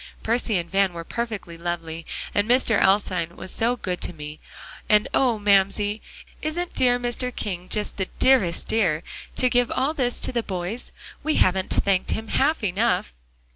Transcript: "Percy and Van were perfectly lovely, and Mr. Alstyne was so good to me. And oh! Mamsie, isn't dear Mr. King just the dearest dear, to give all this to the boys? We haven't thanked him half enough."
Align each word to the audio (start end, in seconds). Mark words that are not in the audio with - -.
"Percy 0.23 0.57
and 0.57 0.67
Van 0.67 0.93
were 0.93 1.03
perfectly 1.03 1.57
lovely, 1.59 2.07
and 2.33 2.49
Mr. 2.49 2.81
Alstyne 2.81 3.35
was 3.35 3.53
so 3.53 3.75
good 3.75 4.01
to 4.01 4.13
me. 4.13 4.39
And 4.89 5.07
oh! 5.13 5.37
Mamsie, 5.37 6.01
isn't 6.41 6.73
dear 6.73 6.97
Mr. 6.99 7.29
King 7.35 7.69
just 7.69 7.97
the 7.97 8.09
dearest 8.17 8.67
dear, 8.67 9.03
to 9.35 9.47
give 9.47 9.69
all 9.69 9.93
this 9.93 10.19
to 10.21 10.31
the 10.31 10.41
boys? 10.41 10.91
We 11.21 11.35
haven't 11.35 11.69
thanked 11.71 12.09
him 12.09 12.29
half 12.29 12.63
enough." 12.63 13.13